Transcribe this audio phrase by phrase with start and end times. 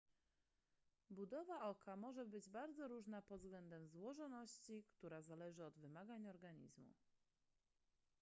[1.09, 6.93] budowa oka może być bardzo różna pod względem złożoności która zależy od wymagań organizmu